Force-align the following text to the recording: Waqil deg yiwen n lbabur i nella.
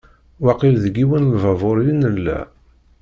Waqil 0.43 0.75
deg 0.83 0.95
yiwen 0.99 1.23
n 1.27 1.31
lbabur 1.33 1.77
i 1.89 1.91
nella. 2.01 2.39